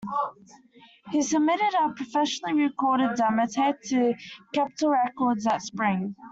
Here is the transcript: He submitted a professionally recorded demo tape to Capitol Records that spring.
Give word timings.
He 1.11 1.21
submitted 1.21 1.75
a 1.79 1.91
professionally 1.93 2.59
recorded 2.63 3.17
demo 3.17 3.45
tape 3.45 3.75
to 3.89 4.15
Capitol 4.51 4.89
Records 4.89 5.43
that 5.43 5.61
spring. 5.61 6.15